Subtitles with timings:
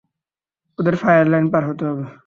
[0.79, 2.03] ওদের fire line পার হতে হবে!